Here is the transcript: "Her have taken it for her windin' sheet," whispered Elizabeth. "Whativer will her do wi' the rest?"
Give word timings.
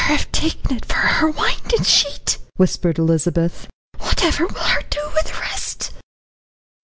"Her 0.01 0.15
have 0.17 0.31
taken 0.31 0.77
it 0.77 0.85
for 0.85 0.95
her 0.95 1.29
windin' 1.29 1.83
sheet," 1.83 2.39
whispered 2.55 2.97
Elizabeth. 2.97 3.67
"Whativer 3.99 4.47
will 4.47 4.63
her 4.63 4.81
do 4.89 4.97
wi' 4.99 5.21
the 5.21 5.39
rest?" 5.41 5.91